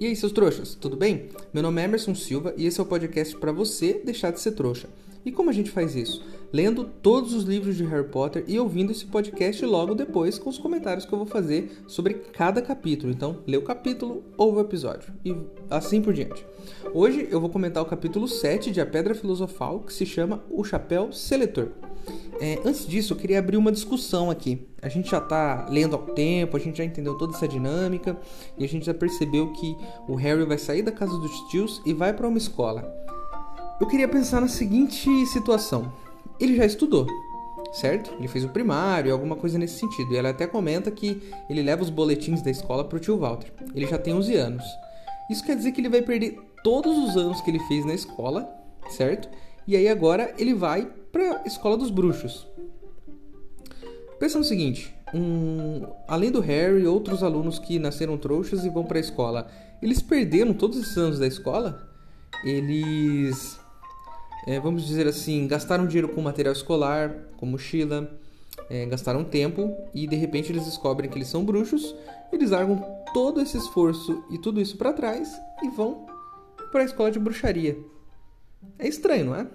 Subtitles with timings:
[0.00, 1.28] E aí, seus trouxas, tudo bem?
[1.52, 4.52] Meu nome é Emerson Silva e esse é o podcast para você deixar de ser
[4.52, 4.88] trouxa.
[5.26, 6.24] E como a gente faz isso?
[6.50, 10.56] Lendo todos os livros de Harry Potter e ouvindo esse podcast logo depois com os
[10.56, 13.12] comentários que eu vou fazer sobre cada capítulo.
[13.12, 15.36] Então, lê o capítulo, ouve o episódio e
[15.68, 16.46] assim por diante.
[16.94, 20.64] Hoje eu vou comentar o capítulo 7 de A Pedra Filosofal, que se chama O
[20.64, 21.68] Chapéu Seletor.
[22.40, 24.66] É, antes disso, eu queria abrir uma discussão aqui.
[24.80, 28.18] A gente já está lendo há tempo, a gente já entendeu toda essa dinâmica
[28.56, 29.76] e a gente já percebeu que
[30.08, 32.90] o Harry vai sair da casa dos tios e vai para uma escola.
[33.78, 35.92] Eu queria pensar na seguinte situação:
[36.40, 37.06] ele já estudou,
[37.74, 38.14] certo?
[38.18, 40.10] Ele fez o primário, alguma coisa nesse sentido.
[40.14, 43.52] E ela até comenta que ele leva os boletins da escola para o tio Walter.
[43.74, 44.64] Ele já tem 11 anos.
[45.30, 48.48] Isso quer dizer que ele vai perder todos os anos que ele fez na escola,
[48.88, 49.28] certo?
[49.66, 52.46] E aí agora ele vai para escola dos bruxos.
[54.18, 58.98] Pensa no seguinte: um, além do Harry, outros alunos que nasceram trouxas e vão para
[58.98, 59.50] a escola,
[59.82, 61.88] eles perderam todos esses anos da escola?
[62.44, 63.58] Eles,
[64.46, 68.10] é, vamos dizer assim, gastaram dinheiro com material escolar, com mochila,
[68.68, 71.94] é, gastaram tempo e de repente eles descobrem que eles são bruxos,
[72.32, 72.80] eles largam
[73.12, 76.06] todo esse esforço e tudo isso para trás e vão
[76.70, 77.76] para a escola de bruxaria.
[78.78, 79.46] É estranho, não é?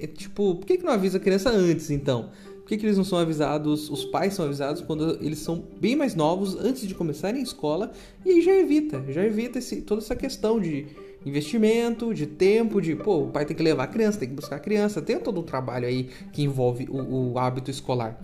[0.00, 2.30] É tipo, por que, que não avisa a criança antes então?
[2.60, 5.96] Por que, que eles não são avisados, os pais são avisados quando eles são bem
[5.96, 7.92] mais novos, antes de começarem a escola,
[8.24, 10.86] e aí já evita, já evita esse, toda essa questão de
[11.24, 14.56] investimento, de tempo, de pô, o pai tem que levar a criança, tem que buscar
[14.56, 18.20] a criança, tem todo um trabalho aí que envolve o, o hábito escolar.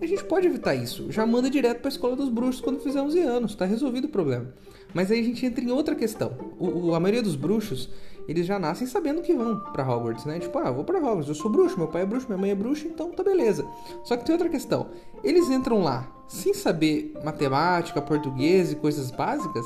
[0.00, 3.00] A gente pode evitar isso, já manda direto para a escola dos bruxos quando fizer
[3.00, 4.52] 11 anos, tá resolvido o problema.
[4.94, 6.32] Mas aí a gente entra em outra questão.
[6.58, 7.90] O, o, a maioria dos bruxos,
[8.28, 10.38] eles já nascem sabendo que vão para Hogwarts, né?
[10.38, 12.54] Tipo, ah, vou para Hogwarts, eu sou bruxo, meu pai é bruxo, minha mãe é
[12.54, 13.66] bruxa, então tá beleza.
[14.04, 14.88] Só que tem outra questão.
[15.24, 19.64] Eles entram lá sem saber matemática, português e coisas básicas.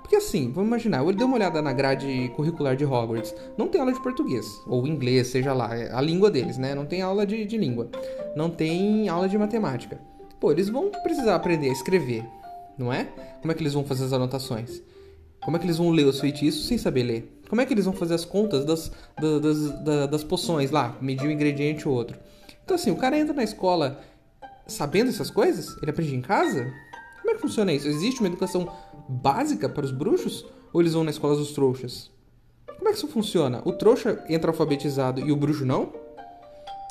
[0.00, 3.34] Porque assim, vamos imaginar, eu dei uma olhada na grade curricular de Hogwarts.
[3.58, 6.76] Não tem aula de português, ou inglês, seja lá, é a língua deles, né?
[6.76, 7.90] Não tem aula de, de língua.
[8.36, 10.00] Não tem aula de matemática.
[10.38, 12.24] Pô, eles vão precisar aprender a escrever,
[12.78, 13.08] não é?
[13.40, 14.80] Como é que eles vão fazer as anotações?
[15.42, 17.35] Como é que eles vão ler os feitiços sem saber ler?
[17.48, 18.90] Como é que eles vão fazer as contas das,
[19.20, 22.18] das, das, das poções lá, medir um ingrediente ou outro?
[22.64, 24.00] Então, assim, o cara entra na escola
[24.66, 25.76] sabendo essas coisas?
[25.80, 26.72] Ele aprende em casa?
[27.20, 27.86] Como é que funciona isso?
[27.86, 28.70] Existe uma educação
[29.08, 30.44] básica para os bruxos?
[30.72, 32.10] Ou eles vão na escola dos trouxas?
[32.76, 33.62] Como é que isso funciona?
[33.64, 35.92] O trouxa entra alfabetizado e o bruxo não?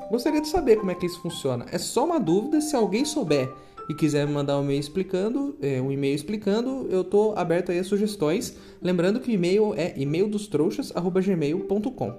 [0.10, 1.66] Gostaria de saber como é que isso funciona.
[1.72, 3.52] É só uma dúvida se alguém souber
[3.90, 7.80] e quiser me mandar um e-mail explicando, é, um e-mail explicando, eu tô aberto aí
[7.80, 8.56] a sugestões.
[8.82, 12.14] Lembrando que o e-mail é e-maildostrouxas@gmail.com.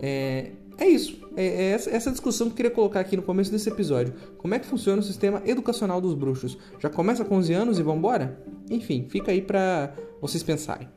[0.00, 1.20] É, é isso.
[1.36, 4.14] É, é essa, essa discussão que eu queria colocar aqui no começo desse episódio.
[4.38, 6.56] Como é que funciona o sistema educacional dos bruxos?
[6.78, 8.42] Já começa com 11 anos e vambora?
[8.70, 10.88] Enfim, fica aí para vocês pensarem.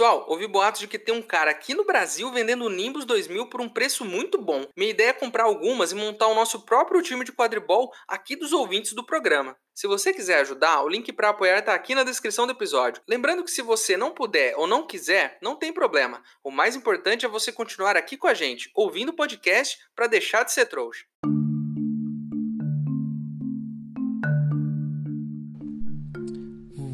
[0.00, 3.60] Pessoal, ouvi boatos de que tem um cara aqui no Brasil vendendo Nimbus 2000 por
[3.60, 4.64] um preço muito bom.
[4.74, 8.54] Minha ideia é comprar algumas e montar o nosso próprio time de quadribol aqui dos
[8.54, 9.54] ouvintes do programa.
[9.74, 13.02] Se você quiser ajudar, o link para apoiar está aqui na descrição do episódio.
[13.06, 16.22] Lembrando que se você não puder ou não quiser, não tem problema.
[16.42, 20.44] O mais importante é você continuar aqui com a gente, ouvindo o podcast para deixar
[20.44, 21.04] de ser trouxa.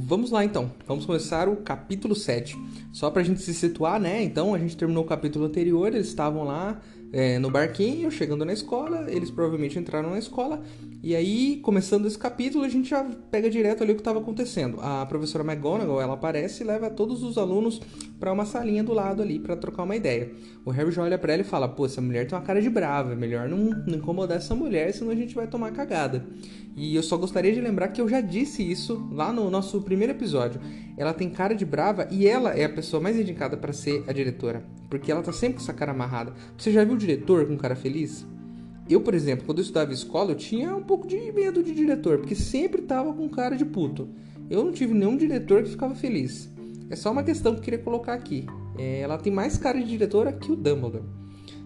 [0.09, 2.57] Vamos lá então, vamos começar o capítulo 7.
[2.93, 4.23] Só pra gente se situar, né?
[4.23, 6.81] Então a gente terminou o capítulo anterior, eles estavam lá
[7.13, 10.63] é, no barquinho, chegando na escola, eles provavelmente entraram na escola,
[11.03, 14.81] e aí, começando esse capítulo, a gente já pega direto ali o que estava acontecendo.
[14.81, 17.81] A professora McGonagall, ela aparece e leva todos os alunos
[18.19, 20.33] para uma salinha do lado ali para trocar uma ideia.
[20.65, 22.69] O Harry já olha para ela e fala: "Pô, essa mulher tem uma cara de
[22.69, 26.27] brava, é melhor não, não incomodar essa mulher, senão a gente vai tomar cagada".
[26.77, 30.13] E eu só gostaria de lembrar que eu já disse isso lá no nosso primeiro
[30.13, 30.61] episódio.
[30.97, 34.13] Ela tem cara de brava e ela é a pessoa mais indicada para ser a
[34.13, 36.33] diretora, porque ela tá sempre com essa cara amarrada.
[36.57, 38.27] Você já viu o diretor com cara feliz?
[38.89, 42.19] Eu, por exemplo, quando eu estudava escola, eu tinha um pouco de medo de diretor,
[42.19, 44.09] porque sempre tava com cara de puto.
[44.49, 46.49] Eu não tive nenhum diretor que ficava feliz.
[46.89, 48.47] É só uma questão que eu queria colocar aqui.
[48.79, 51.03] É, ela tem mais cara de diretora que o Dumbledore.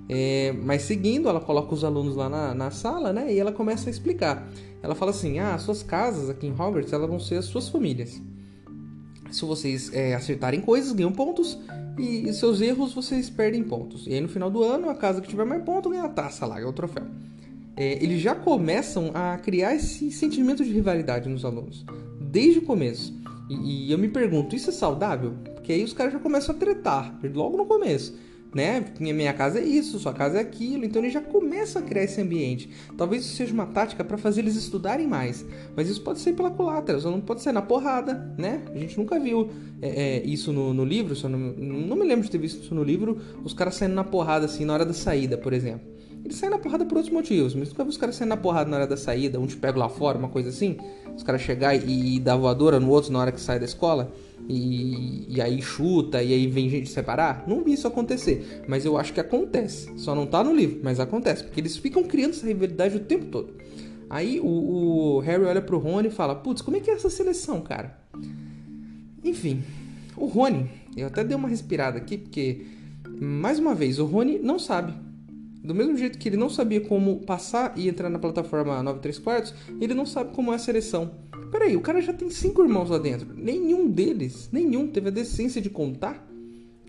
[0.09, 3.33] É, mas seguindo, ela coloca os alunos lá na, na, sala, né?
[3.33, 4.49] E ela começa a explicar.
[4.83, 8.21] Ela fala assim: ah, suas casas aqui em Hogwarts elas vão ser as suas famílias.
[9.31, 11.59] Se vocês é, acertarem coisas, ganham pontos.
[11.99, 14.07] E, seus erros, vocês perdem pontos.
[14.07, 16.47] E aí no final do ano, a casa que tiver mais pontos ganha a taça
[16.47, 17.05] lá, é o troféu.
[17.77, 21.85] É, eles já começam a criar esse sentimento de rivalidade nos alunos.
[22.21, 23.15] Desde o começo.
[23.49, 25.35] E, e eu me pergunto, isso é saudável?
[25.55, 28.15] Porque aí os caras já começam a tretar, logo no começo
[28.55, 28.85] né?
[28.99, 30.85] Minha, minha casa é isso, sua casa é aquilo.
[30.85, 32.71] Então ele já começa a criar esse ambiente.
[32.97, 35.45] Talvez isso seja uma tática para fazer eles estudarem mais.
[35.77, 38.63] Mas isso pode ser pela culatra, só não pode ser na porrada, né?
[38.75, 39.51] A gente nunca viu
[39.81, 42.75] é, é, isso no, no livro, só não, não me lembro de ter visto isso
[42.75, 46.00] no livro, os caras saindo na porrada assim na hora da saída, por exemplo.
[46.25, 48.71] Eles saem na porrada por outros motivos, mas nunca vi os caras saindo na porrada
[48.71, 50.77] na hora da saída, um te pega lá fora, uma coisa assim.
[51.17, 54.13] Os caras chegar e, e dar voadora no outro na hora que sai da escola
[54.49, 57.45] e, e aí chuta e aí vem gente separar.
[57.47, 59.91] Não vi isso acontecer, mas eu acho que acontece.
[59.97, 63.27] Só não tá no livro, mas acontece, porque eles ficam criando essa rivalidade o tempo
[63.27, 63.55] todo.
[64.09, 67.09] Aí o, o Harry olha pro Rony e fala: Putz, como é que é essa
[67.09, 67.99] seleção, cara?
[69.23, 69.63] Enfim,
[70.17, 72.67] o Rony, eu até dei uma respirada aqui, porque,
[73.21, 74.95] mais uma vez, o Rony não sabe.
[75.63, 79.55] Do mesmo jeito que ele não sabia como passar e entrar na plataforma 93 quartos,
[79.81, 81.11] ele não sabe como é a seleção.
[81.51, 83.35] Peraí, o cara já tem cinco irmãos lá dentro.
[83.37, 86.27] Nenhum deles, nenhum, teve a decência de contar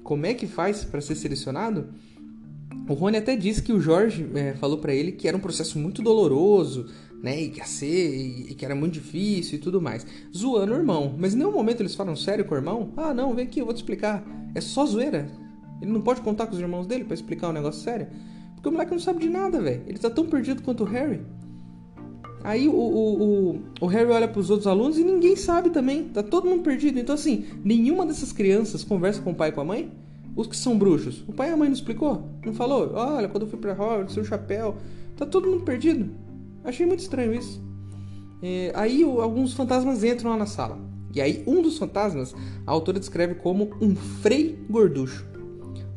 [0.03, 1.89] como é que faz para ser selecionado.
[2.87, 5.77] O Rony até disse que o Jorge é, falou para ele que era um processo
[5.77, 6.87] muito doloroso,
[7.21, 7.41] né?
[7.41, 8.15] E que ia ser,
[8.49, 10.05] e que era muito difícil e tudo mais.
[10.35, 11.15] Zoando o irmão.
[11.17, 12.93] Mas em nenhum momento eles falam sério com o irmão.
[12.97, 14.23] Ah, não, vem aqui, eu vou te explicar.
[14.55, 15.29] É só zoeira.
[15.81, 18.07] Ele não pode contar com os irmãos dele para explicar um negócio sério.
[18.61, 19.81] Porque o moleque não sabe de nada, velho.
[19.87, 21.21] Ele tá tão perdido quanto o Harry.
[22.43, 26.03] Aí o, o, o, o Harry olha para os outros alunos e ninguém sabe também.
[26.09, 26.99] Tá todo mundo perdido.
[26.99, 29.91] Então, assim, nenhuma dessas crianças conversa com o pai e com a mãe.
[30.35, 31.23] Os que são bruxos.
[31.27, 32.29] O pai e a mãe não explicou?
[32.45, 32.91] Não falou?
[32.93, 34.77] Olha, quando eu fui pra Hogwarts, seu chapéu.
[35.17, 36.11] Tá todo mundo perdido.
[36.63, 37.59] Achei muito estranho isso.
[38.43, 40.77] É, aí o, alguns fantasmas entram lá na sala.
[41.15, 42.35] E aí um dos fantasmas
[42.65, 45.30] a autora descreve como um frei gorducho.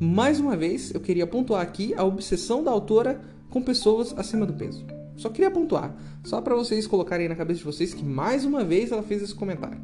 [0.00, 3.20] Mais uma vez, eu queria pontuar aqui a obsessão da autora
[3.50, 4.84] com pessoas acima do peso.
[5.16, 5.94] Só queria pontuar,
[6.24, 9.34] só para vocês colocarem na cabeça de vocês que mais uma vez ela fez esse
[9.34, 9.78] comentário.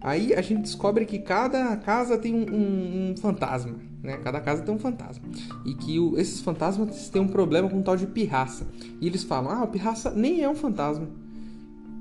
[0.00, 4.18] Aí a gente descobre que cada casa tem um, um, um fantasma, né?
[4.18, 5.24] Cada casa tem um fantasma.
[5.64, 8.66] E que o, esses fantasmas têm um problema com um tal de pirraça.
[9.00, 11.08] E eles falam: ah, o pirraça nem é um fantasma.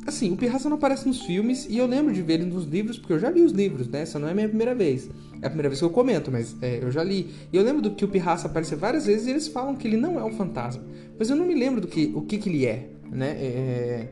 [0.06, 2.98] Assim, o pirraça não aparece nos filmes e eu lembro de ver ele nos livros,
[2.98, 4.02] porque eu já li os livros, né?
[4.02, 5.10] Essa não é a minha primeira vez.
[5.42, 7.30] É a primeira vez que eu comento, mas é, eu já li.
[7.52, 9.98] E eu lembro do que o pirraça aparece várias vezes e eles falam que ele
[9.98, 10.84] não é um fantasma.
[11.18, 13.30] Mas eu não me lembro do que, o que, que ele é, né?
[13.40, 14.08] É...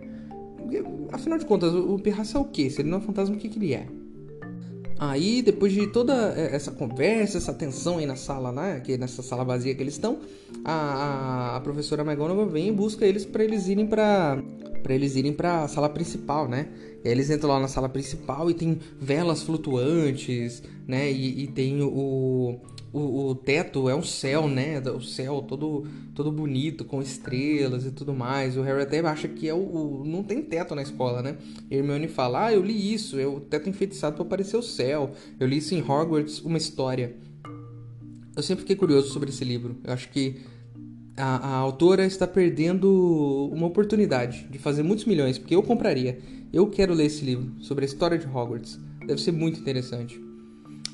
[1.11, 2.69] Afinal de contas, o, pirraça é o quê?
[2.69, 3.85] Se ele não é um fantasma, o que, que ele é?
[4.97, 8.79] Aí, depois de toda essa conversa, essa tensão aí na sala, né?
[8.79, 10.19] Que nessa sala vazia que eles estão,
[10.63, 14.41] a, a, a professora McGonagall vem e busca eles para eles irem para
[14.81, 16.67] para eles irem para a sala principal, né?
[17.03, 21.11] E aí eles entram lá na sala principal e tem velas flutuantes, né?
[21.11, 22.59] E, e tem o,
[22.93, 24.79] o, o, teto é um céu, né?
[24.81, 28.57] O céu todo todo bonito com estrelas e tudo mais.
[28.57, 31.37] O Harry até acha que é o, o não tem teto na escola, né?
[31.69, 35.11] E Hermione fala: "Ah, eu li isso, é o teto enfeitiçado para aparecer o céu.
[35.39, 37.15] Eu li isso em Hogwarts, uma história."
[38.35, 39.75] Eu sempre fiquei curioso sobre esse livro.
[39.83, 40.41] Eu acho que
[41.17, 46.19] a, a, autora está perdendo uma oportunidade de fazer muitos milhões, porque eu compraria.
[46.51, 48.79] Eu quero ler esse livro sobre a história de Hogwarts.
[49.05, 50.21] Deve ser muito interessante.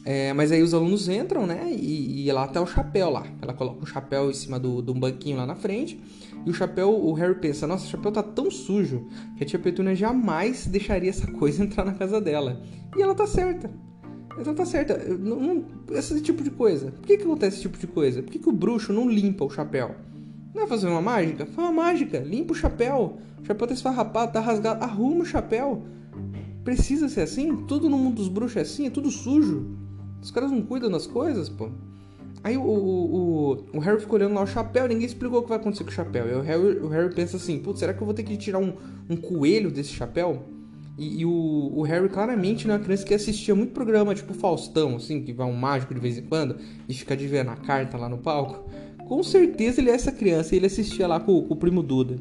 [0.06, 1.70] É, mas aí os alunos entram, né?
[1.70, 3.27] E, e lá tá o chapéu lá.
[3.41, 6.00] Ela coloca o chapéu em cima do, do banquinho lá na frente.
[6.46, 9.60] E o chapéu, o Harry pensa: Nossa, o chapéu tá tão sujo que a tia
[9.60, 12.62] Petúnia jamais deixaria essa coisa entrar na casa dela.
[12.96, 13.70] E ela tá certa.
[14.38, 14.98] Ela tá certa.
[14.98, 16.91] Não, não, esse tipo de coisa.
[16.91, 18.24] Por que, que acontece esse tipo de coisa?
[18.24, 19.94] Por que, que o bruxo não limpa o chapéu?
[20.58, 21.46] Não é fazer uma mágica?
[21.46, 22.18] Faz uma mágica.
[22.18, 23.20] Limpa o chapéu.
[23.40, 24.84] O chapéu tá esfarrapado, tá rasgado.
[24.84, 25.84] Arruma o chapéu.
[26.64, 27.56] Precisa ser assim?
[27.68, 28.88] Tudo no mundo dos bruxos é assim?
[28.88, 29.78] É tudo sujo.
[30.20, 31.70] Os caras não cuidam das coisas, pô.
[32.44, 35.50] Aí o, o, o, o Harry fica olhando lá o chapéu, ninguém explicou o que
[35.50, 36.28] vai acontecer com o chapéu.
[36.28, 38.58] E o Harry, o Harry pensa assim, putz, será que eu vou ter que tirar
[38.58, 38.74] um,
[39.08, 40.42] um coelho desse chapéu?
[40.98, 44.34] E, e o, o, Harry claramente não é uma criança que assistia muito programa tipo
[44.34, 46.58] Faustão, assim, que vai um mágico de vez em quando
[46.90, 48.68] e fica adivinhando a carta lá no palco.
[49.08, 52.20] Com certeza ele é essa criança e ele assistia lá com, com, o primo Duda.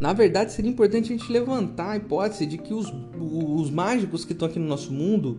[0.00, 4.32] Na verdade, seria importante a gente levantar a hipótese de que os, os mágicos que
[4.32, 5.38] estão aqui no nosso mundo,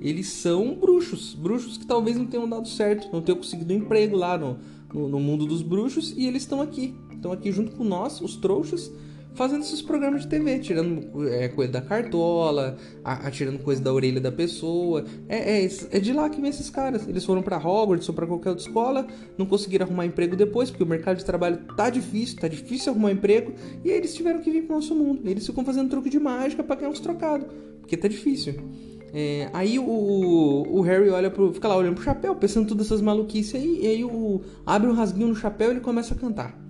[0.00, 1.34] eles são bruxos.
[1.34, 4.56] Bruxos que talvez não tenham dado certo, não tenham conseguido um emprego lá no,
[4.94, 6.94] no, no mundo dos bruxos e eles estão aqui.
[7.12, 8.90] Estão aqui junto com nós, os trouxas,
[9.34, 14.32] fazendo esses programas de TV, tirando é, coisa da cartola, atirando coisa da orelha da
[14.32, 15.04] pessoa.
[15.28, 17.06] É, é, é de lá que vem esses caras.
[17.08, 19.06] Eles foram para Hogwarts ou para qualquer outra escola,
[19.38, 23.12] não conseguiram arrumar emprego depois, porque o mercado de trabalho tá difícil, tá difícil arrumar
[23.12, 23.52] emprego,
[23.84, 25.28] e aí eles tiveram que vir pro nosso mundo.
[25.28, 27.46] Eles ficam fazendo truque de mágica para ganhar uns trocados,
[27.80, 28.54] porque tá difícil.
[29.12, 31.52] É, aí o, o, Harry olha pro.
[31.52, 34.92] fica lá olhando pro chapéu, pensando todas essas maluquices aí, e aí o, abre um
[34.92, 36.69] rasguinho no chapéu e ele começa a cantar.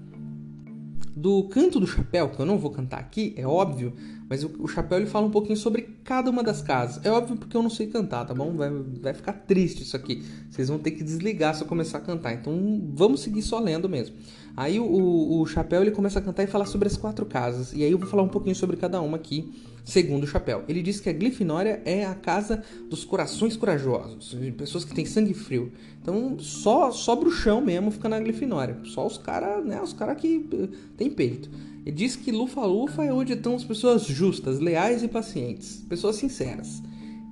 [1.20, 3.92] Do canto do chapéu, que eu não vou cantar aqui, é óbvio,
[4.26, 7.04] mas o, chapéu ele fala um pouquinho sobre cada uma das casas.
[7.04, 8.56] É óbvio porque eu não sei cantar, tá bom?
[8.56, 10.24] Vai, vai ficar triste isso aqui.
[10.48, 12.32] Vocês vão ter que desligar se eu começar a cantar.
[12.32, 14.16] Então vamos seguir só lendo mesmo.
[14.56, 17.74] Aí o, o, o chapéu ele começa a cantar e falar sobre as quatro casas.
[17.74, 19.52] E aí eu vou falar um pouquinho sobre cada uma aqui,
[19.84, 20.64] segundo o chapéu.
[20.68, 25.04] Ele diz que a Glifinória é a casa dos corações corajosos, de pessoas que têm
[25.04, 25.72] sangue frio.
[26.02, 28.78] Então só só bruxão mesmo fica na Glifinória.
[28.84, 29.80] Só os caras, né?
[29.80, 31.50] Os caras que uh, tem peito.
[31.84, 36.82] Ele diz que Lufa-Lufa é onde estão as pessoas justas, leais e pacientes, pessoas sinceras.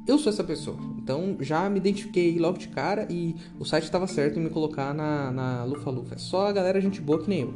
[0.07, 4.07] Eu sou essa pessoa, então já me identifiquei logo de cara e o site estava
[4.07, 6.15] certo em me colocar na, na Lufa-Lufa.
[6.15, 7.55] É só a galera gente boa que nem eu.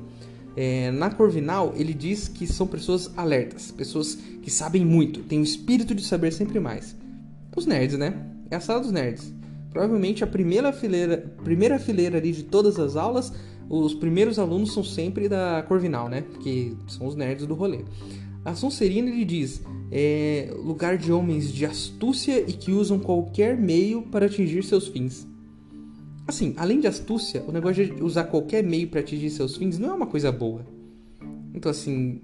[0.57, 5.45] É, na Corvinal, ele diz que são pessoas alertas, pessoas que sabem muito, têm o
[5.45, 6.97] espírito de saber sempre mais.
[7.57, 8.15] Os nerds, né?
[8.51, 9.33] É a sala dos nerds.
[9.71, 13.33] Provavelmente a primeira fileira, primeira fileira ali de todas as aulas
[13.69, 16.25] os primeiros alunos são sempre da Corvinal, né?
[16.43, 17.81] Que são os nerds do rolê.
[18.45, 24.03] A Sonserina ele diz: é lugar de homens de astúcia e que usam qualquer meio
[24.03, 25.27] para atingir seus fins.
[26.27, 29.91] Assim, além de astúcia, o negócio de usar qualquer meio para atingir seus fins não
[29.91, 30.65] é uma coisa boa.
[31.55, 32.21] Então, assim,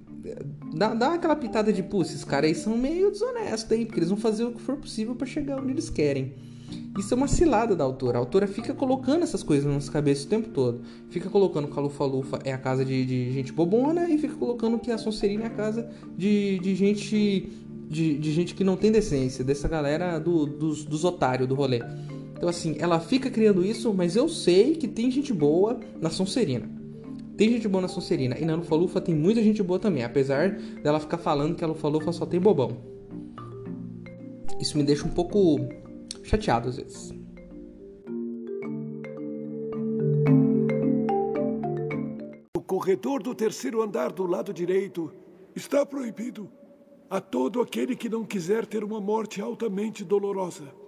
[0.75, 4.09] dá, dá aquela pitada de, pô, esses caras aí são meio desonestos aí, porque eles
[4.09, 6.35] vão fazer o que for possível para chegar onde eles querem.
[6.99, 8.19] Isso é uma cilada da autora.
[8.19, 10.83] A autora fica colocando essas coisas na nossa cabeça o tempo todo.
[11.11, 14.79] Fica colocando que a Lufa-Lufa é a casa de, de, gente bobona e fica colocando
[14.79, 17.53] que a Sonserina é a casa de, de gente
[17.89, 21.81] de, de, gente que não tem decência, dessa galera do, dos, dos otários do rolê.
[22.39, 26.71] Então, assim, ela fica criando isso, mas eu sei que tem gente boa na Sonserina.
[27.37, 28.39] Tem gente boa na Sonserina.
[28.39, 32.13] E na Lufa-Lufa tem muita gente boa também, apesar dela ficar falando que a Lufa-Lufa
[32.13, 32.77] só tem bobão.
[34.61, 35.59] Isso me deixa um pouco
[36.23, 37.13] chateado às vezes.
[42.57, 45.13] O corredor do terceiro andar do lado direito
[45.57, 46.49] está proibido
[47.11, 50.88] a todo aquele que não quiser ter uma morte altamente dolorosa.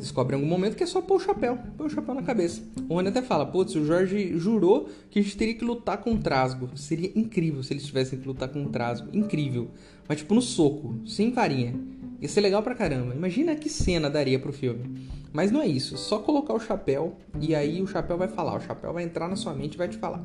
[0.00, 2.62] Descobrem em algum momento que é só pôr o chapéu, pôr o chapéu na cabeça.
[2.88, 6.14] O Rony até fala, putz, o Jorge jurou que a gente teria que lutar com
[6.14, 6.70] o Trasgo.
[6.74, 9.10] Seria incrível se eles tivessem que lutar com o Trasgo.
[9.12, 9.68] Incrível.
[10.08, 11.74] Mas tipo no soco, sem varinha.
[12.20, 13.14] Ia ser legal pra caramba.
[13.14, 15.08] Imagina que cena daria pro filme.
[15.32, 18.60] Mas não é isso, só colocar o chapéu e aí o chapéu vai falar, o
[18.60, 20.24] chapéu vai entrar na sua mente e vai te falar.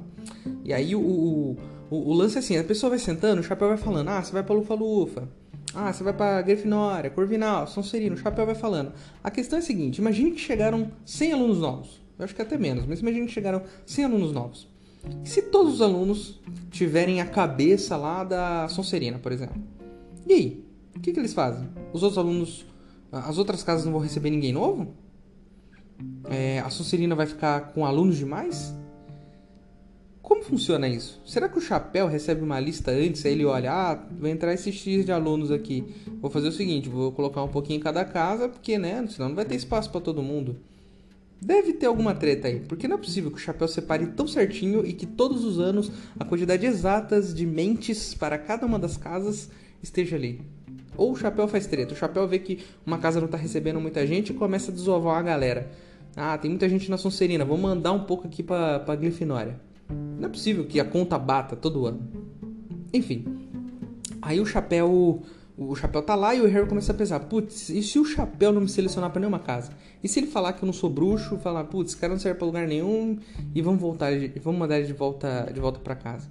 [0.64, 1.58] E aí o, o,
[1.92, 4.32] o, o lance é assim, a pessoa vai sentando, o chapéu vai falando, ah, você
[4.32, 5.30] vai pra Lufa-Lufa,
[5.76, 8.94] ah, você vai pra Grifinória, Corvinal, Sonserino, o chapéu vai falando.
[9.22, 12.02] A questão é a seguinte: imagine que chegaram 100 alunos novos.
[12.18, 14.70] Eu acho que até menos, mas imagine que chegaram 100 alunos novos.
[15.24, 16.40] E se todos os alunos
[16.72, 19.62] tiverem a cabeça lá da Sonserina, por exemplo?
[20.26, 20.66] E aí?
[20.96, 21.68] O que, que eles fazem?
[21.92, 22.66] Os outros alunos.
[23.12, 24.94] As outras casas não vão receber ninguém novo?
[26.30, 28.74] É, a Sonserina vai ficar com alunos demais?
[30.26, 31.22] Como funciona isso?
[31.24, 33.24] Será que o chapéu recebe uma lista antes?
[33.28, 35.86] Aí ele olha, ah, vai entrar esse X de alunos aqui.
[36.20, 39.36] Vou fazer o seguinte, vou colocar um pouquinho em cada casa, porque, né, senão não
[39.36, 40.58] vai ter espaço para todo mundo.
[41.40, 44.84] Deve ter alguma treta aí, porque não é possível que o chapéu separe tão certinho
[44.84, 49.52] e que todos os anos a quantidade exata de mentes para cada uma das casas
[49.84, 50.42] esteja ali.
[50.98, 54.08] Ou o chapéu faz treta, o chapéu vê que uma casa não está recebendo muita
[54.08, 55.70] gente e começa a desovar a galera.
[56.16, 59.64] Ah, tem muita gente na Sonserina, vou mandar um pouco aqui para pra Grifinória.
[59.90, 62.02] Não é possível que a conta bata todo ano.
[62.94, 63.26] Enfim.
[64.22, 65.22] Aí o chapéu.
[65.58, 68.52] O chapéu tá lá e o Harry começa a pensar: putz, e se o chapéu
[68.52, 69.72] não me selecionar para nenhuma casa?
[70.04, 72.38] E se ele falar que eu não sou bruxo, falar, putz, esse cara não serve
[72.38, 73.18] pra lugar nenhum
[73.54, 74.12] e vamos voltar,
[74.42, 76.30] vamos mandar ele de volta, de volta para casa?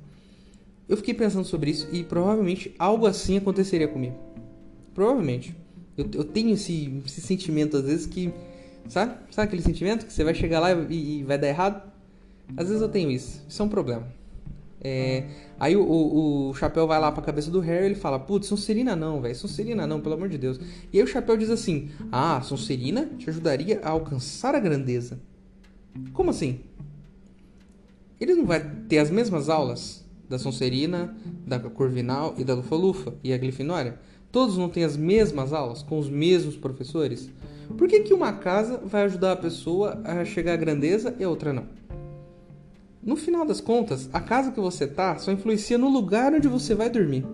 [0.87, 4.17] Eu fiquei pensando sobre isso e provavelmente algo assim aconteceria comigo.
[4.95, 5.57] Provavelmente.
[5.97, 8.33] Eu, eu tenho esse, esse sentimento às vezes que.
[8.89, 9.15] Sabe?
[9.31, 11.94] Sabe aquele sentimento que você vai chegar lá e, e vai dar errado?
[12.57, 13.43] Às vezes eu tenho isso.
[13.49, 14.07] Isso é um problema.
[14.87, 15.25] É,
[15.59, 18.47] aí o, o, o, Chapéu vai lá pra cabeça do Harry e ele fala: Putz,
[18.47, 19.35] Sonserina não, velho.
[19.35, 20.61] Sonserina não, pelo amor de Deus.
[20.93, 25.19] E aí o Chapéu diz assim: Ah, Sonserina te ajudaria a alcançar a grandeza.
[26.13, 26.61] Como assim?
[28.21, 33.33] Ele não vai ter as mesmas aulas da Sonserina, da Corvinal e da Lufa-Lufa e
[33.33, 33.99] a Grifinória?
[34.31, 37.31] Todos não têm as mesmas aulas com os mesmos professores?
[37.79, 41.29] Por que, que uma casa vai ajudar a pessoa a chegar à grandeza e a
[41.29, 41.67] outra não?
[43.05, 46.75] No final das contas, a casa que você tá só influencia no lugar onde você
[46.75, 47.27] vai dormir.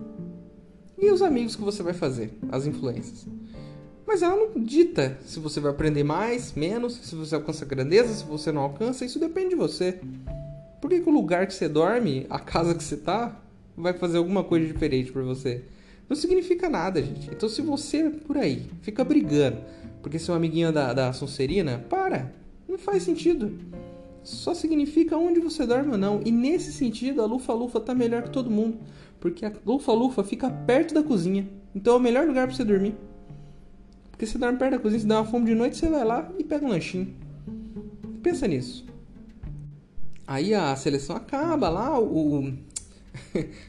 [0.97, 3.25] E os amigos que você vai fazer, as influências.
[4.05, 8.25] Mas ela não dita se você vai aprender mais, menos, se você alcança grandeza, se
[8.25, 9.99] você não alcança, isso depende de você.
[10.81, 13.39] Por que, que o lugar que você dorme, a casa que você tá,
[13.77, 15.63] vai fazer alguma coisa diferente para você?
[16.09, 17.29] Não significa nada, gente.
[17.31, 19.57] Então se você por aí fica brigando
[20.01, 22.31] porque seu amiguinho da, da Sonserina, para!
[22.67, 23.51] Não faz sentido.
[24.23, 26.21] Só significa onde você dorme ou não.
[26.23, 28.77] E nesse sentido, a Lufa-Lufa tá melhor que todo mundo.
[29.19, 31.47] Porque a Lufa-Lufa fica perto da cozinha.
[31.75, 32.95] Então é o melhor lugar para você dormir.
[34.11, 36.31] Porque você dorme perto da cozinha, se dá uma fome de noite, você vai lá
[36.37, 37.13] e pega um lanchinho.
[38.21, 38.85] Pensa nisso.
[40.27, 42.53] Aí a seleção acaba lá, o, o,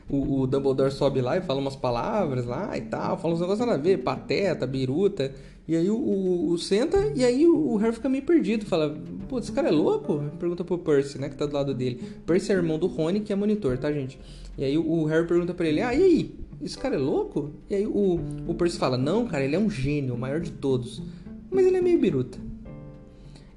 [0.42, 3.78] o, Dumbledore sobe lá e fala umas palavras lá e tal, fala uns negócios nada
[3.78, 5.34] a ver, pateta, biruta.
[5.66, 9.38] E aí o, o, o, senta e aí o, Harry fica meio perdido, fala, pô,
[9.38, 10.24] esse cara é louco?
[10.38, 12.02] Pergunta pro Percy, né, que tá do lado dele.
[12.26, 14.18] Percy é irmão do Rony, que é monitor, tá, gente?
[14.58, 16.34] E aí o, Harry pergunta pra ele, ah, e aí?
[16.60, 17.50] Esse cara é louco?
[17.70, 20.50] E aí o, o Percy fala, não, cara, ele é um gênio, o maior de
[20.50, 21.02] todos.
[21.50, 22.38] Mas ele é meio biruta.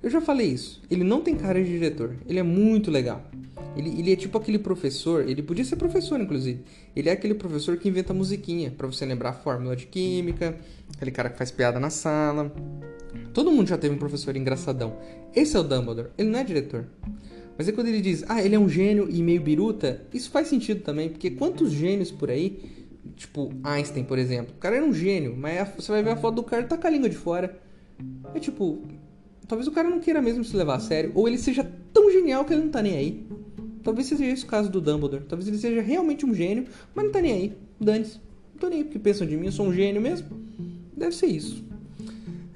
[0.05, 0.83] Eu já falei isso.
[0.87, 2.15] Ele não tem cara de diretor.
[2.29, 3.25] Ele é muito legal.
[3.75, 6.61] Ele, ele é tipo aquele professor, ele podia ser professor, inclusive.
[6.95, 10.59] Ele é aquele professor que inventa musiquinha para você lembrar a fórmula de química,
[10.95, 12.53] aquele cara que faz piada na sala.
[13.33, 14.95] Todo mundo já teve um professor engraçadão.
[15.35, 16.85] Esse é o Dumbledore, ele não é diretor.
[17.57, 20.49] Mas é quando ele diz, ah, ele é um gênio e meio biruta, isso faz
[20.49, 22.59] sentido também, porque quantos gênios por aí,
[23.15, 26.35] tipo Einstein, por exemplo, o cara era um gênio, mas você vai ver a foto
[26.35, 27.59] do cara e tá com a língua de fora.
[28.35, 28.83] É tipo,
[29.47, 32.45] Talvez o cara não queira mesmo se levar a sério, ou ele seja tão genial
[32.45, 33.27] que ele não tá nem aí.
[33.83, 35.23] Talvez seja esse o caso do Dumbledore.
[35.23, 37.57] Talvez ele seja realmente um gênio, mas não tá nem aí.
[37.79, 38.19] Dane-se.
[38.53, 40.27] Não tô nem aí porque pensam de mim, eu sou um gênio mesmo.
[40.95, 41.63] Deve ser isso.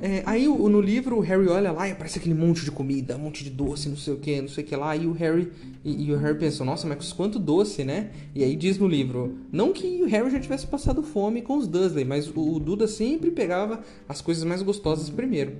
[0.01, 3.19] É, aí no livro o Harry olha lá e aparece aquele monte de comida, um
[3.19, 4.95] monte de doce, não sei o que, não sei o que lá.
[4.95, 5.51] E o Harry
[5.83, 8.11] e, e, o Harry pensa, nossa, mas quanto doce, né?
[8.33, 11.67] E aí diz no livro, não que o Harry já tivesse passado fome com os
[11.67, 15.51] Dursley, mas o, o Duda sempre pegava as coisas mais gostosas primeiro.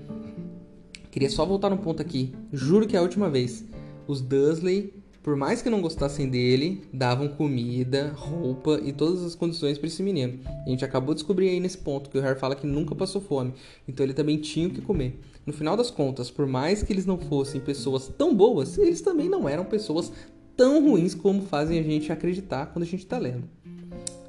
[1.12, 2.34] Queria só voltar no ponto aqui.
[2.54, 3.66] Juro que é a última vez.
[4.08, 4.94] Os Dursley,
[5.24, 10.04] por mais que não gostassem dele, davam comida, roupa e todas as condições para esse
[10.04, 10.40] menino.
[10.66, 13.20] A gente acabou de descobrir aí nesse ponto que o Harry fala que nunca passou
[13.20, 13.54] fome.
[13.88, 15.20] Então ele também tinha o que comer.
[15.46, 19.28] No final das contas, por mais que eles não fossem pessoas tão boas, eles também
[19.28, 20.12] não eram pessoas
[20.56, 23.50] tão ruins como fazem a gente acreditar quando a gente está lendo.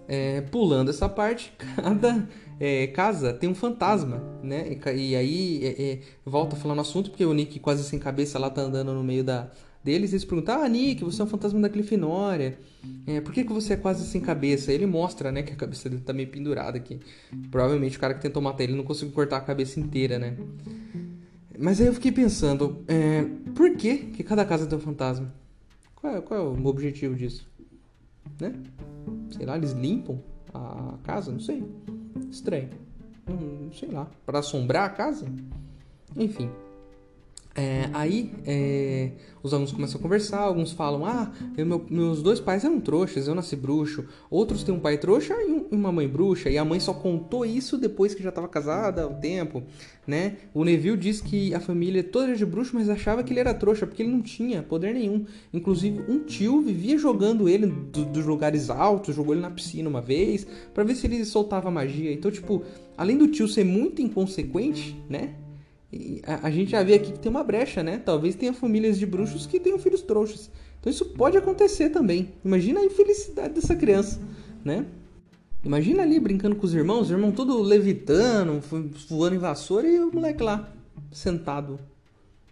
[0.09, 2.27] É, pulando essa parte, cada
[2.61, 4.67] é, casa tem um fantasma, né?
[4.71, 8.51] E, e aí é, é, volta falando assunto, porque o Nick quase sem cabeça lá
[8.51, 9.51] tá andando no meio da
[9.83, 12.59] deles, eles perguntam, ah, Nick, você é um fantasma da Clifinória,
[13.07, 14.71] é, por que, que você é quase sem cabeça?
[14.71, 17.01] Ele mostra, né, que a cabeça dele tá meio pendurada aqui.
[17.51, 20.37] Provavelmente o cara que tentou matar ele não conseguiu cortar a cabeça inteira, né?
[21.59, 25.33] Mas aí eu fiquei pensando, é, por que, que cada casa tem um fantasma?
[25.95, 27.47] Qual é, qual é o objetivo disso?
[28.39, 28.55] Né?
[29.31, 30.21] Sei lá, eles limpam
[30.53, 31.33] a casa?
[31.33, 31.63] Não sei.
[32.29, 32.71] Estranho.
[33.29, 34.07] Hum, sei lá.
[34.27, 35.27] Para assombrar a casa?
[36.17, 36.51] Enfim.
[37.53, 39.11] É, aí é,
[39.43, 43.27] os alunos começam a conversar, alguns falam: Ah, eu, meu, meus dois pais eram trouxas,
[43.27, 44.05] eu nasci bruxo.
[44.31, 47.45] Outros têm um pai trouxa e, um, uma mãe bruxa, e a mãe só contou
[47.45, 49.65] isso depois que já estava casada há um tempo.
[50.07, 50.37] Né?
[50.55, 53.53] O Neville diz que a família toda era de bruxo, mas achava que ele era
[53.53, 55.25] trouxa porque ele não tinha poder nenhum.
[55.53, 60.01] Inclusive, um tio vivia jogando ele do, dos lugares altos, jogou ele na piscina uma
[60.01, 62.13] vez, para ver se ele soltava magia.
[62.13, 62.63] Então, tipo,
[62.97, 65.35] além do tio ser muito inconsequente, né?
[66.25, 67.99] A, a, gente já vê aqui que tem uma brecha, né?
[67.99, 70.51] Talvez tenha famílias de bruxos que tenham filhos trouxas.
[70.79, 72.33] Então isso pode acontecer também.
[72.45, 74.21] Imagina a infelicidade dessa criança,
[74.65, 74.87] né?
[75.65, 78.61] Imagina ali brincando com os irmãos, os irmãos todo levitando,
[79.09, 80.73] voando em vassoura e o moleque lá,
[81.13, 81.79] sentado,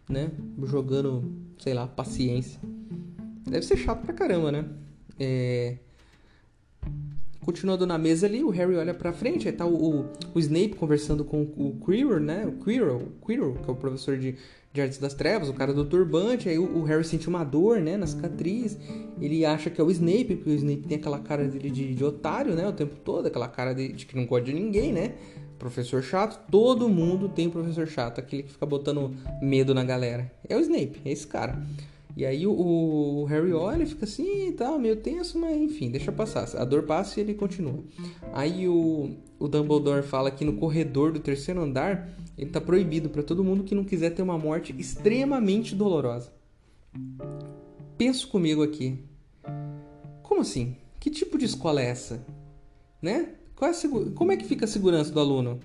[0.09, 0.31] né?
[0.65, 2.61] Jogando, sei lá, paciência.
[3.47, 4.65] Deve ser chato pra caramba, né?
[5.19, 5.79] É...
[7.49, 10.75] Continuando na mesa ali, o Harry olha pra frente, aí tá o, o, o Snape
[10.75, 12.47] conversando com o Quirrell, né?
[12.47, 14.35] O Quirrell, Quirrell, que é o professor de,
[14.71, 16.47] de Artes das Trevas, o cara do turbante.
[16.47, 18.77] Aí o, o, Harry sente uma dor, né, na cicatriz.
[19.19, 22.05] Ele acha que é o Snape, porque o Snape tem aquela cara dele de, de
[22.05, 25.15] otário, né, o tempo todo, aquela cara de, de que não gosta de ninguém, né?
[25.59, 30.31] Professor chato, todo mundo tem professor chato, aquele que fica botando medo na galera.
[30.47, 31.59] É o Snape, é esse cara.
[32.17, 36.11] E aí o, o Harry olha e fica assim, tá, meio tenso, mas enfim, deixa
[36.11, 36.49] passar.
[36.61, 37.83] A dor passa e ele continua.
[38.33, 43.23] Aí o, o Dumbledore fala que no corredor do terceiro andar ele tá proibido para
[43.23, 46.33] todo mundo que não quiser ter uma morte extremamente dolorosa.
[47.97, 48.99] Penso comigo aqui.
[50.23, 50.77] Como assim?
[51.01, 52.25] Que tipo de escola é essa?
[53.03, 53.35] Né?
[53.61, 55.59] É Como é que fica a segurança do aluno?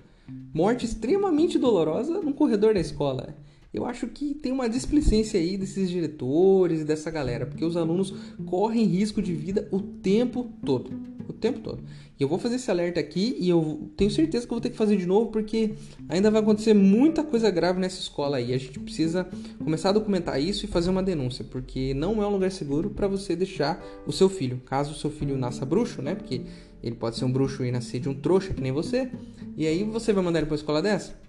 [0.52, 3.36] Morte extremamente dolorosa no corredor da escola.
[3.74, 8.14] Eu acho que tem uma displicência aí desses diretores e dessa galera, porque os alunos
[8.46, 10.92] correm risco de vida o tempo todo.
[11.28, 11.82] O tempo todo.
[12.18, 14.70] E eu vou fazer esse alerta aqui e eu tenho certeza que eu vou ter
[14.70, 15.74] que fazer de novo, porque
[16.08, 18.54] ainda vai acontecer muita coisa grave nessa escola aí.
[18.54, 19.26] A gente precisa
[19.58, 23.08] começar a documentar isso e fazer uma denúncia, porque não é um lugar seguro para
[23.08, 24.62] você deixar o seu filho.
[24.64, 26.14] Caso o seu filho nasça bruxo, né?
[26.14, 26.42] Porque
[26.80, 29.10] ele pode ser um bruxo e nascer de um trouxa que nem você.
[29.56, 31.24] E aí você vai mandar ele uma escola dessa?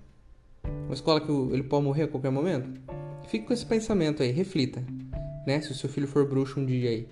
[0.85, 2.79] Uma escola que ele pode morrer a qualquer momento?
[3.27, 4.83] Fique com esse pensamento aí, reflita,
[5.45, 5.59] né?
[5.61, 7.07] Se o seu filho for bruxo um dia aí.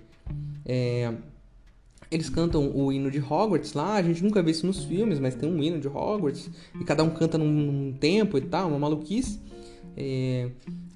[0.64, 1.12] É...
[2.10, 5.34] Eles cantam o hino de Hogwarts lá, a gente nunca vê isso nos filmes, mas
[5.34, 6.48] tem um hino de Hogwarts,
[6.80, 9.40] e cada um canta num, num tempo e tal, uma maluquice.
[9.96, 10.50] É...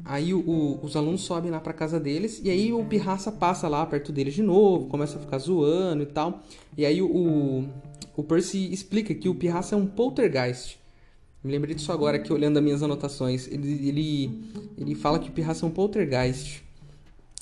[0.04, 3.68] Aí o, o, os alunos sobem lá pra casa deles, e aí o Pirraça passa
[3.68, 6.42] lá perto deles de novo, começa a ficar zoando e tal.
[6.76, 7.68] E aí o,
[8.16, 10.78] o Percy explica que o Pirraça é um poltergeist.
[11.42, 13.46] Me lembrei disso agora aqui olhando as minhas anotações.
[13.46, 14.40] Ele, ele,
[14.76, 16.64] ele fala que pirraça é um poltergeist.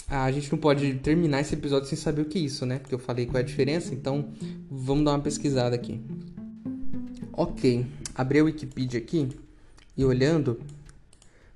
[0.09, 2.79] Ah, a gente não pode terminar esse episódio sem saber o que é isso, né?
[2.79, 4.29] Porque eu falei qual é a diferença, então
[4.71, 6.01] vamos dar uma pesquisada aqui.
[7.33, 9.29] Ok, abri a Wikipedia aqui
[9.97, 10.61] e olhando,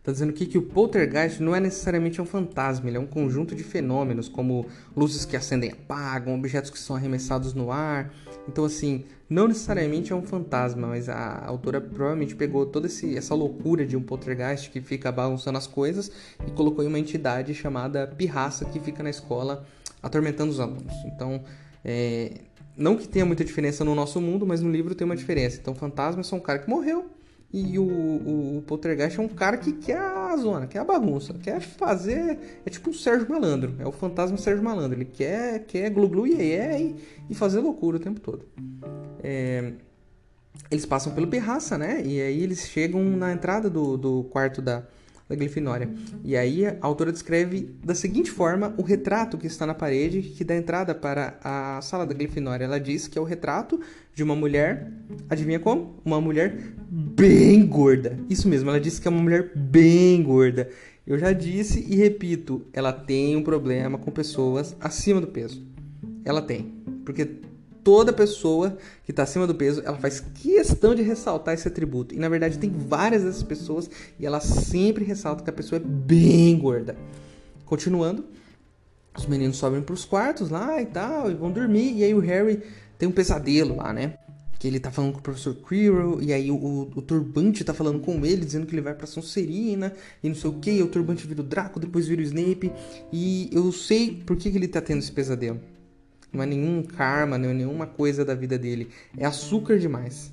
[0.01, 3.55] Está dizendo aqui que o poltergeist não é necessariamente um fantasma, ele é um conjunto
[3.55, 8.11] de fenômenos, como luzes que acendem e apagam, objetos que são arremessados no ar.
[8.51, 13.33] Então, assim, não necessariamente é um fantasma, mas a autora provavelmente pegou toda esse, essa
[13.33, 16.11] loucura de um poltergeist que fica balançando as coisas
[16.45, 19.65] e colocou em uma entidade chamada pirraça que fica na escola
[20.03, 20.93] atormentando os alunos.
[21.07, 21.45] Então,
[21.85, 22.33] é,
[22.77, 25.59] não que tenha muita diferença no nosso mundo, mas no livro tem uma diferença.
[25.61, 27.09] Então, fantasma é só um cara que morreu
[27.53, 31.35] e o, o, o, Poltergeist é um cara que quer a zona, quer a bagunça,
[31.35, 32.61] quer fazer.
[32.65, 34.97] É tipo um Sérgio Malandro, é o fantasma Sérgio Malandro.
[34.97, 36.97] Ele quer, quer glu-glu e, e,
[37.29, 38.47] e fazer loucura o tempo todo.
[39.21, 39.73] É,
[40.71, 42.01] eles passam pelo Pirraça, né?
[42.05, 44.85] E aí eles chegam na entrada do, do quarto da,
[45.31, 45.89] da Grifinória.
[46.25, 50.43] E aí a autora descreve da seguinte forma o retrato que está na parede que
[50.43, 52.65] dá entrada para a sala da Grifinória.
[52.65, 53.81] Ela diz que é o retrato
[54.13, 54.91] de uma mulher,
[55.29, 56.01] adivinha como?
[56.05, 58.19] Uma mulher bem gorda.
[58.29, 60.69] Isso mesmo, ela disse que é uma mulher bem gorda.
[61.07, 65.65] Eu já disse e repito, ela tem um problema com pessoas acima do peso.
[66.25, 67.25] Ela tem, porque
[67.83, 72.15] toda pessoa que está acima do peso, ela faz questão de ressaltar esse atributo.
[72.15, 75.85] E na verdade tem várias dessas pessoas e ela sempre ressalta que a pessoa é
[75.85, 76.97] bem gorda.
[77.65, 78.25] Continuando,
[79.17, 81.95] os meninos sobem para os quartos lá e tal, e vão dormir.
[81.97, 82.63] E aí o Harry
[82.99, 84.15] tem um pesadelo lá, né?
[84.59, 87.99] Que ele tá falando com o professor Quirrell, e aí o, o, Turbante tá falando
[88.01, 91.27] com ele, dizendo que ele vai pra Sonserina, e não sei o que, o Turbante
[91.27, 92.71] vira o Draco, depois vira o Snape,
[93.11, 95.59] e eu sei por que, que ele tá tendo esse pesadelo.
[96.33, 98.89] Não é nenhum karma, não é nenhuma coisa da vida dele.
[99.17, 100.33] É açúcar demais.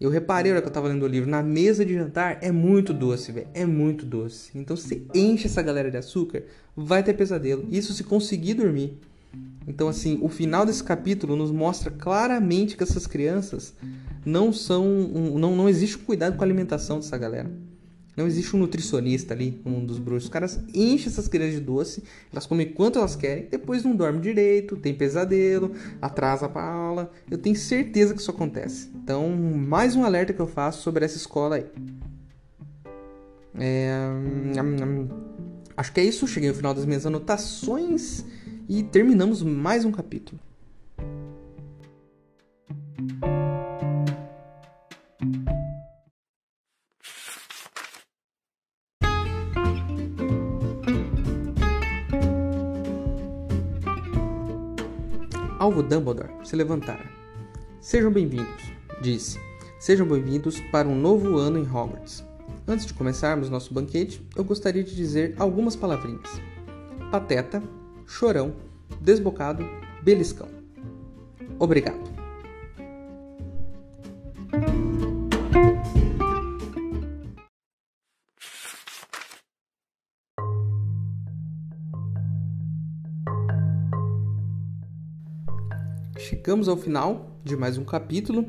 [0.00, 2.94] Eu reparei, na que eu tava lendo o livro, na mesa de jantar é muito
[2.94, 3.48] doce, velho.
[3.52, 4.50] É muito doce.
[4.54, 6.44] Então, se enche essa galera de açúcar,
[6.76, 7.66] vai ter pesadelo.
[7.70, 8.96] Isso se conseguir dormir.
[9.66, 13.74] Então, assim, o final desse capítulo nos mostra claramente que essas crianças
[14.24, 14.84] não são.
[15.36, 17.50] Não, não existe cuidado com a alimentação dessa galera.
[18.18, 20.24] Não existe um nutricionista ali mundo dos bruxos.
[20.24, 22.02] Os caras enchem essas crianças de doce,
[22.32, 25.70] elas comem quanto elas querem, depois não dormem direito, tem pesadelo,
[26.02, 27.12] atrasa pra aula.
[27.30, 28.90] Eu tenho certeza que isso acontece.
[28.92, 31.66] Então, mais um alerta que eu faço sobre essa escola aí.
[33.54, 33.96] É...
[35.76, 36.26] Acho que é isso.
[36.26, 38.24] Cheguei ao final das minhas anotações
[38.68, 40.40] e terminamos mais um capítulo.
[55.88, 57.10] Dumbledore se levantara.
[57.80, 58.62] Sejam bem-vindos,
[59.00, 59.40] disse.
[59.80, 62.22] Sejam bem-vindos para um novo ano em Hogwarts.
[62.66, 66.42] Antes de começarmos nosso banquete, eu gostaria de dizer algumas palavrinhas.
[67.10, 67.62] Pateta,
[68.06, 68.52] chorão,
[69.00, 69.64] desbocado,
[70.02, 70.48] beliscão.
[71.58, 72.17] Obrigado.
[86.28, 88.44] Chegamos ao final de mais um capítulo.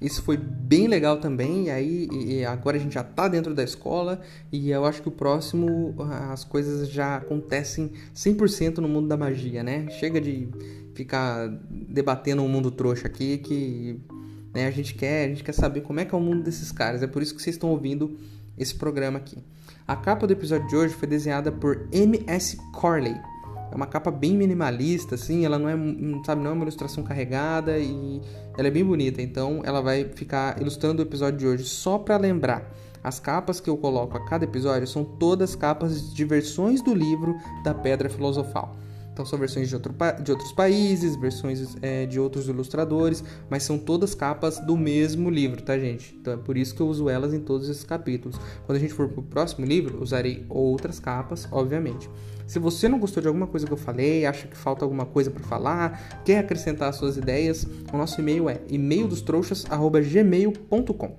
[0.00, 1.64] Isso foi bem legal também.
[1.64, 4.20] E aí, e agora a gente já está dentro da escola.
[4.52, 5.96] E eu acho que o próximo,
[6.30, 9.90] as coisas já acontecem 100% no mundo da magia, né?
[9.98, 10.48] Chega de
[10.94, 13.38] ficar debatendo um mundo trouxa aqui.
[13.38, 13.98] Que
[14.54, 16.70] né, a, gente quer, a gente quer saber como é que é o mundo desses
[16.70, 17.02] caras.
[17.02, 18.16] É por isso que vocês estão ouvindo
[18.56, 19.38] esse programa aqui.
[19.88, 22.56] A capa do episódio de hoje foi desenhada por M.S.
[22.72, 23.16] Corley.
[23.74, 25.74] É uma capa bem minimalista, assim, ela não é,
[26.24, 28.20] sabe, não é uma ilustração carregada e
[28.56, 29.20] ela é bem bonita.
[29.20, 33.68] Então, ela vai ficar ilustrando o episódio de hoje só para lembrar As capas que
[33.68, 37.34] eu coloco a cada episódio são todas capas de versões do livro
[37.64, 38.76] da Pedra Filosofal.
[39.14, 43.78] Então são versões de, outro, de outros países, versões é, de outros ilustradores, mas são
[43.78, 46.18] todas capas do mesmo livro, tá, gente?
[46.20, 48.36] Então é por isso que eu uso elas em todos esses capítulos.
[48.66, 52.10] Quando a gente for pro próximo livro, usarei outras capas, obviamente.
[52.44, 55.30] Se você não gostou de alguma coisa que eu falei, acha que falta alguma coisa
[55.30, 61.16] para falar, quer acrescentar suas ideias, o nosso e-mail é e-maildostrouxas@gmail.com.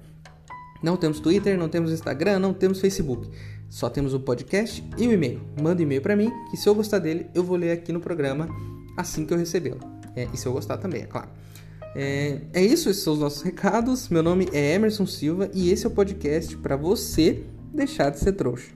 [0.84, 3.29] Não temos Twitter, não temos Instagram, não temos Facebook.
[3.75, 5.41] Só temos o podcast e o e-mail.
[5.61, 8.47] Manda e-mail para mim, que se eu gostar dele, eu vou ler aqui no programa
[8.95, 9.81] assim que eu recebê-lo.
[10.15, 11.27] É, e se eu gostar também, é claro.
[11.93, 14.07] É, é isso, esses são os nossos recados.
[14.07, 18.31] Meu nome é Emerson Silva e esse é o podcast para você deixar de ser
[18.31, 18.71] trouxa.